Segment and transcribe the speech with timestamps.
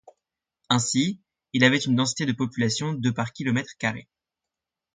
[0.69, 1.19] Ainsi,
[1.53, 4.09] il avait une densité de population de par kilomètre carré.